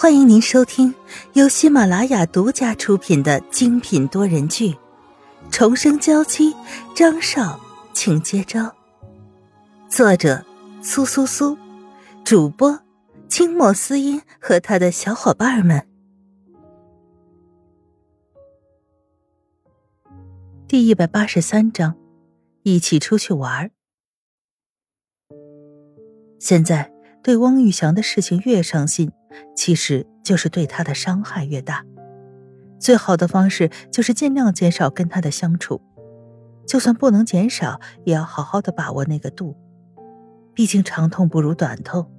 [0.00, 0.94] 欢迎您收听
[1.34, 4.70] 由喜马拉雅独家出品的精品多人剧
[5.50, 6.54] 《重生娇妻》，
[6.96, 7.60] 张少，
[7.92, 8.74] 请接招。
[9.90, 10.42] 作者：
[10.82, 11.54] 苏苏苏，
[12.24, 12.80] 主播：
[13.28, 15.86] 清墨思音和他的小伙伴们。
[20.66, 21.94] 第一百八十三章，
[22.62, 23.70] 一起出去玩。
[26.38, 26.90] 现在
[27.22, 29.12] 对汪玉祥的事情越伤心。
[29.54, 31.84] 其实就是对他的伤害越大，
[32.80, 35.80] 最好的方式就是尽量减少跟他的相处，
[36.66, 39.56] 就算不能减少，也要好好的把握那个度。
[40.52, 42.10] 毕竟长痛不如短痛。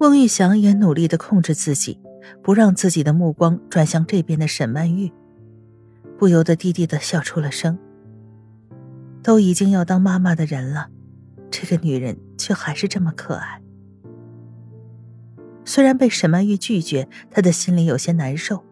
[0.00, 1.98] 翁玉祥也努力的控制自己，
[2.42, 5.10] 不让自己的目光转向这边的沈曼玉，
[6.18, 7.78] 不由得低低的笑出了声。
[9.22, 10.90] 都已经要当妈妈的人了，
[11.50, 13.62] 这个女人却还是这么可爱。
[15.64, 18.62] 虽然被沈曼玉拒绝，他的心里有些难受，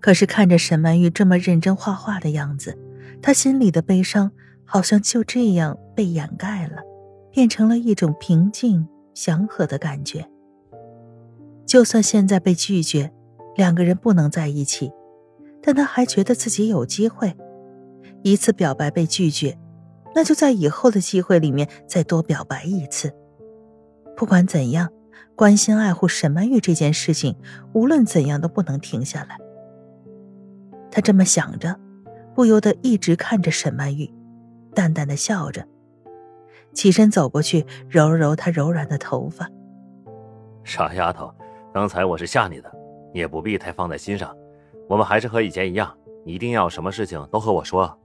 [0.00, 2.78] 可是看着沈曼玉这么认真画画的样子，
[3.20, 4.30] 他心里的悲伤
[4.64, 6.82] 好像就这样被掩盖了，
[7.30, 10.26] 变成了一种平静祥和的感觉。
[11.66, 13.12] 就算现在被拒绝，
[13.56, 14.90] 两个人不能在一起，
[15.62, 17.36] 但他还觉得自己有机会。
[18.22, 19.58] 一次表白被拒绝，
[20.14, 23.12] 那就在以后的机会里面再多表白一次。
[24.16, 24.88] 不管怎样。
[25.34, 27.36] 关心爱护沈曼玉这件事情，
[27.72, 29.38] 无论怎样都不能停下来。
[30.90, 31.78] 他这么想着，
[32.34, 34.12] 不由得一直看着沈曼玉，
[34.74, 35.66] 淡淡的笑着，
[36.74, 39.48] 起身走过去揉了揉她柔软的头发。
[40.64, 41.32] 傻丫头，
[41.72, 42.70] 刚才我是吓你的，
[43.12, 44.36] 你也不必太放在心上。
[44.88, 45.92] 我们还是和以前一样，
[46.24, 47.98] 你一定要什么事情都和我说。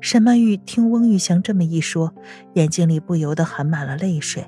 [0.00, 2.14] 沈曼玉听翁玉祥这么一说，
[2.54, 4.44] 眼睛里不由得含满了泪水。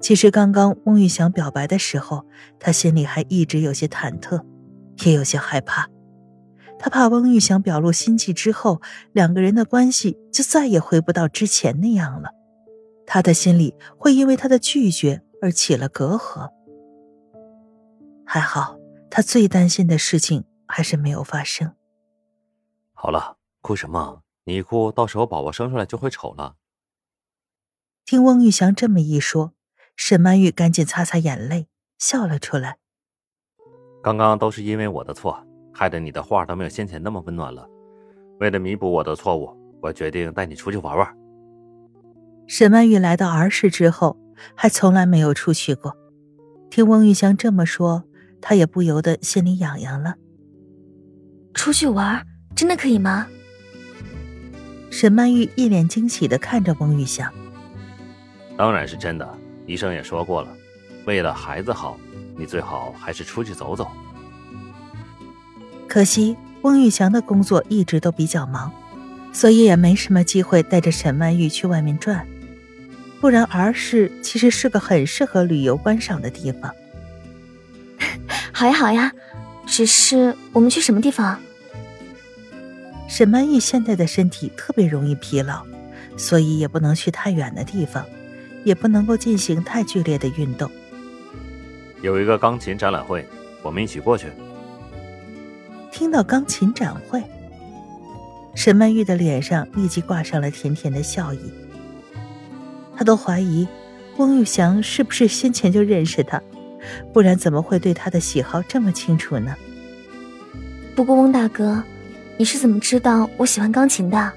[0.00, 2.24] 其实刚刚翁玉祥表白的时候，
[2.60, 4.44] 他心里还一直有些忐忑，
[5.04, 5.88] 也有些害怕。
[6.78, 8.80] 他怕翁玉祥表露心迹之后，
[9.12, 12.30] 两个人的关系就再也回不到之前那样了。
[13.06, 16.50] 他的心里会因为他的拒绝而起了隔阂。
[18.24, 18.76] 还好，
[19.10, 21.72] 他最担心的事情还是没有发生。
[22.92, 24.22] 好了，哭什么？
[24.44, 26.56] 你一哭，到时候宝宝生出来就会丑了。
[28.04, 29.55] 听翁玉祥这么一说。
[29.96, 31.66] 沈曼玉赶紧擦擦眼泪，
[31.98, 32.76] 笑了出来。
[34.02, 35.42] 刚刚都是因为我的错，
[35.72, 37.66] 害得你的画都没有先前那么温暖了。
[38.38, 39.50] 为了弥补我的错误，
[39.82, 41.16] 我决定带你出去玩玩。
[42.46, 44.16] 沈曼玉来到儿时之后，
[44.54, 45.96] 还从来没有出去过。
[46.70, 48.04] 听翁玉香这么说，
[48.40, 50.14] 她也不由得心里痒痒了。
[51.54, 52.24] 出去玩，
[52.54, 53.26] 真的可以吗？
[54.90, 57.32] 沈曼玉一脸惊喜的看着翁玉香。
[58.56, 59.38] 当然是真的。
[59.66, 60.48] 医生也说过了，
[61.04, 61.98] 为了孩子好，
[62.36, 63.90] 你最好还是出去走走。
[65.88, 68.72] 可惜翁玉祥的工作一直都比较忙，
[69.32, 72.26] 所以也没什么机会带着沈曼玉去外面转。
[73.20, 76.72] 不然儿时其实是个很适合旅游观赏的地方。
[78.52, 79.12] 好呀好呀，
[79.66, 81.40] 只是我们去什么地方？
[83.08, 85.64] 沈曼玉现在的身体特别容易疲劳，
[86.16, 88.04] 所以也不能去太远的地方。
[88.66, 90.68] 也不能够进行太剧烈的运动。
[92.02, 93.24] 有一个钢琴展览会，
[93.62, 94.26] 我们一起过去。
[95.92, 97.22] 听到钢琴展会，
[98.56, 101.38] 沈曼玉的脸上立即挂上了甜甜的笑意。
[102.96, 103.68] 她都怀疑
[104.16, 106.42] 翁玉祥是不是先前就认识她，
[107.12, 109.54] 不然怎么会对她的喜好这么清楚呢？
[110.96, 111.84] 不过翁大哥，
[112.36, 114.32] 你是怎么知道我喜欢钢琴的？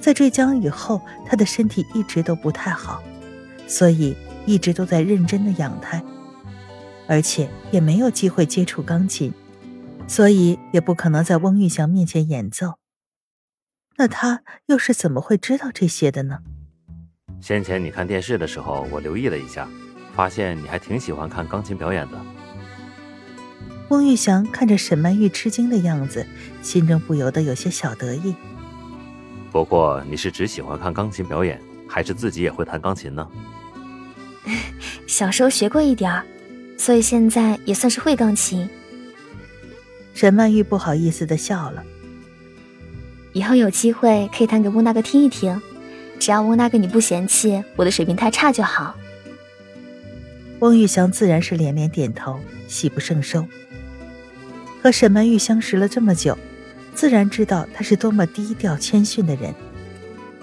[0.00, 3.02] 在坠江以后，他的身体一直都不太好，
[3.66, 6.02] 所以一直都在认真的养胎，
[7.08, 9.32] 而且也没有机会接触钢琴，
[10.06, 12.74] 所以也不可能在翁玉祥面前演奏。
[13.96, 16.38] 那他又是怎么会知道这些的呢？
[17.40, 19.68] 先前你看电视的时候，我留意了一下，
[20.14, 22.18] 发现你还挺喜欢看钢琴表演的。
[23.88, 26.26] 翁玉祥看着沈曼玉吃惊的样子，
[26.62, 28.34] 心中不由得有些小得意。
[29.56, 31.58] 不过你是只喜欢看钢琴表演，
[31.88, 33.26] 还是自己也会弹钢琴呢？
[35.08, 36.22] 小时候学过一点儿，
[36.76, 38.68] 所以现在也算是会钢琴。
[40.12, 41.82] 沈曼玉不好意思的笑了。
[43.32, 45.58] 以后有机会可以弹给翁大哥听一听，
[46.20, 48.94] 只要翁大哥你不嫌弃我的水平太差就好。
[50.58, 52.38] 翁玉祥自然是连连点头，
[52.68, 53.46] 喜不胜收。
[54.82, 56.36] 和沈曼玉相识了这么久。
[56.96, 59.54] 自然知道他是多么低调谦逊的人，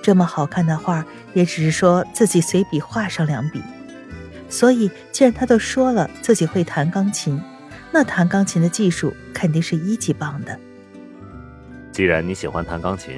[0.03, 1.03] 这么好看的画，
[1.33, 3.59] 也只是说自己随笔画上两笔，
[4.49, 7.41] 所以既然他都说了自己会弹钢琴，
[7.91, 10.57] 那弹钢琴的技术肯定是一级棒的。
[11.91, 13.17] 既然你喜欢弹钢琴，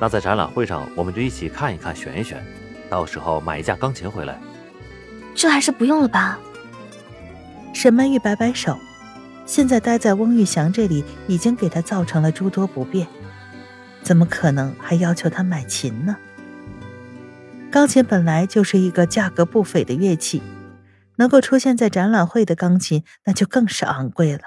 [0.00, 2.44] 那在展览会上我们就一起看一看、选一选，
[2.90, 4.36] 到时候买一架钢琴回来。
[5.36, 6.36] 这还是不用了吧？
[7.72, 8.76] 沈曼玉摆摆手，
[9.44, 13.06] 现在待在翁玉祥这里已经给他造成了诸多不便，
[14.02, 16.16] 怎么可能还要求他买琴呢？
[17.70, 20.42] 钢琴本来就是一个价格不菲的乐器，
[21.16, 24.42] 能够出现在展览会的钢琴那就更是昂贵了。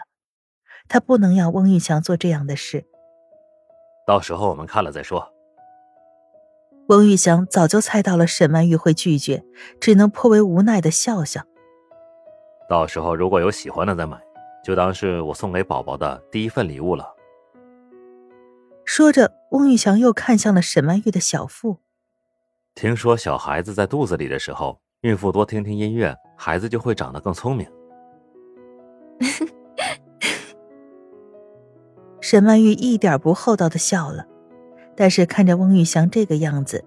[0.88, 2.86] 他不能要翁玉祥做这样的事。
[4.06, 5.32] 到时候我们看了再说。
[6.88, 9.44] 翁玉祥早就猜到了沈曼玉会拒绝，
[9.82, 11.42] 只能颇为无奈的笑笑。
[12.70, 14.20] 到时候如果有喜欢的再买，
[14.66, 17.08] 就当是我送给宝宝的第一份礼物了。
[18.84, 21.78] 说着，翁玉祥又看向了沈曼玉的小腹。
[22.74, 27.68] 听说小孩子在肚子里的时候，孕妇多听听音乐，孩子就会长得更聪明。
[32.20, 34.26] 沈曼玉一点不厚道的笑了。
[34.96, 36.84] 但是看着翁玉祥这个样子，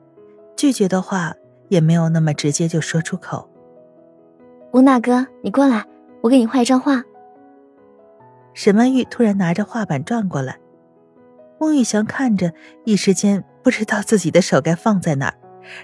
[0.56, 1.32] 拒绝的话
[1.68, 3.48] 也没有那么直接就说出口。
[4.72, 5.86] 翁大哥，你过来，
[6.22, 7.04] 我给你画一张画。
[8.58, 10.58] 沈曼玉突然拿着画板转过来，
[11.60, 12.52] 孟玉祥看着，
[12.84, 15.34] 一时间不知道自己的手该放在哪儿，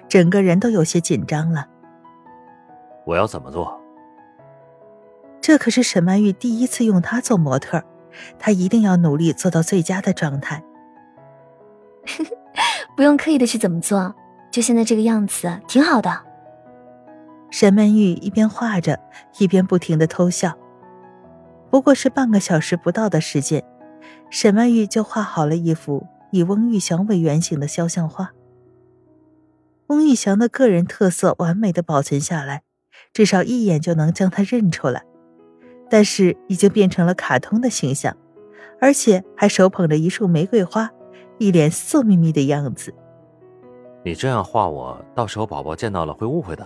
[0.08, 1.68] 整个人都有些紧张了。
[3.06, 3.80] 我要怎么做？
[5.40, 7.80] 这可是沈曼玉第一次用他做模特，
[8.40, 10.60] 他一定要努力做到最佳的状态。
[12.96, 14.12] 不用刻意的去怎么做，
[14.50, 16.10] 就现在这个样子挺好的。
[17.52, 18.98] 沈曼玉一边画着，
[19.38, 20.52] 一边不停的偷笑。
[21.74, 23.64] 不过是半个小时不到的时间，
[24.30, 28.30] 沈曼玉就画好了一幅以翁玉祥为原型的肖像画。
[29.88, 32.62] 翁玉祥的个人特色完美的保存下来，
[33.12, 35.02] 至少一眼就能将他认出来。
[35.90, 38.16] 但是已经变成了卡通的形象，
[38.80, 40.88] 而且还手捧着一束玫瑰花。
[41.38, 42.94] 一脸色眯眯的样子。
[44.04, 46.64] 你这样画我，到时候宝宝见到了会误会的。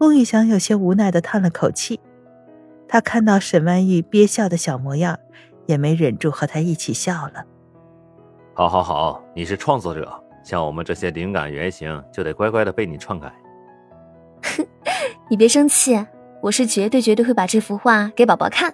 [0.00, 1.98] 翁玉祥有些无奈的叹了口气，
[2.88, 5.18] 他看到沈曼玉憋笑的小模样，
[5.66, 7.44] 也没忍住和他一起笑了。
[8.54, 10.10] 好，好，好，你是创作者，
[10.42, 13.32] 像我们这些灵感原型就得乖乖的被你篡改。
[14.42, 14.66] 哼，
[15.28, 16.06] 你别生气，
[16.40, 18.72] 我是绝对绝对会把这幅画给宝宝看，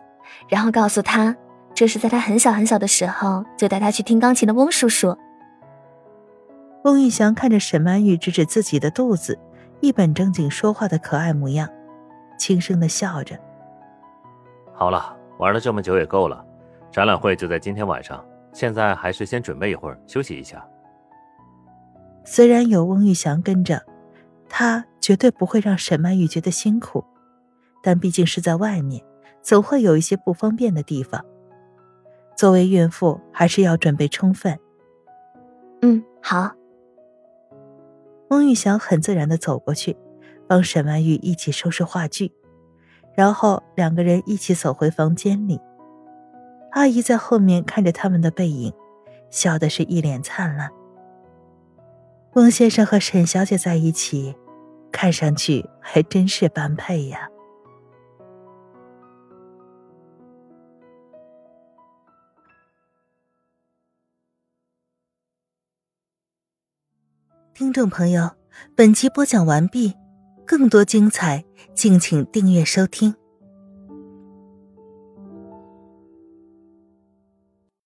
[0.49, 1.37] 然后告诉他。
[1.75, 5.17] 这是在他很小很小的时候就带他去听钢琴的翁叔叔。
[6.85, 9.38] 翁玉祥看着沈曼玉指指自己的肚子，
[9.81, 11.67] 一本正经说话的可爱模样，
[12.38, 13.38] 轻声的笑着。
[14.74, 16.44] 好了，玩了这么久也够了，
[16.90, 20.66] 展览会就在今天晚上，现在还是先准备一会儿休息一下。
[22.24, 23.82] 虽然有翁玉祥跟着，
[24.48, 27.04] 他绝对不会让沈曼玉觉得辛苦，
[27.82, 29.02] 但毕竟是在外面，
[29.42, 31.25] 总会有一些不方便的地方。
[32.36, 34.58] 作为孕妇，还是要准备充分。
[35.82, 36.52] 嗯，好。
[38.30, 39.96] 翁玉祥很自然的走过去，
[40.46, 42.32] 帮沈曼玉一起收拾话剧，
[43.14, 45.61] 然后两个人一起走回房间里。
[46.73, 48.73] 阿姨在后面看着他们的背影，
[49.31, 50.70] 笑的是一脸灿烂。
[52.32, 54.35] 翁先生和沈小姐在一起，
[54.91, 57.28] 看上去还真是般配呀。
[67.54, 68.31] 听众朋友，
[68.75, 69.95] 本集播讲完毕，
[70.52, 71.42] 更多精彩，
[71.75, 73.14] 敬请订阅收听。